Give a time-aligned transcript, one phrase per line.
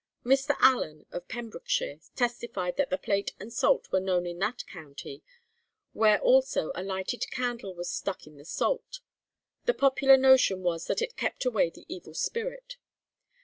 [0.25, 0.55] Mr.
[0.59, 5.21] Allen, of Pembrokeshire, testified that the plate and salt were known in that county,
[5.93, 9.01] where also a lighted candle was stuck in the salt;
[9.65, 12.77] the popular notion was that it kept away the evil spirit.